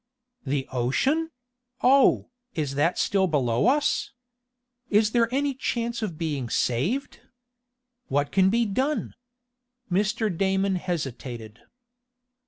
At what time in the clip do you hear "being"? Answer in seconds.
6.17-6.49